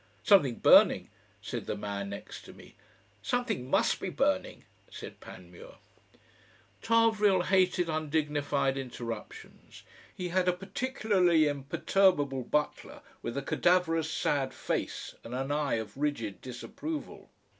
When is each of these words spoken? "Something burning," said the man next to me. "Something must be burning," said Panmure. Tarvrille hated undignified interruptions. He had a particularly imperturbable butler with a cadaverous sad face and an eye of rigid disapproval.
"Something 0.23 0.55
burning," 0.55 1.11
said 1.43 1.67
the 1.67 1.77
man 1.77 2.09
next 2.09 2.41
to 2.45 2.53
me. 2.53 2.73
"Something 3.21 3.69
must 3.69 3.99
be 3.99 4.09
burning," 4.09 4.63
said 4.89 5.19
Panmure. 5.19 5.75
Tarvrille 6.81 7.43
hated 7.45 7.87
undignified 7.87 8.79
interruptions. 8.79 9.83
He 10.15 10.29
had 10.29 10.47
a 10.47 10.53
particularly 10.53 11.45
imperturbable 11.47 12.45
butler 12.45 13.03
with 13.21 13.37
a 13.37 13.43
cadaverous 13.43 14.09
sad 14.09 14.55
face 14.55 15.13
and 15.23 15.35
an 15.35 15.51
eye 15.51 15.75
of 15.75 15.95
rigid 15.95 16.41
disapproval. 16.41 17.29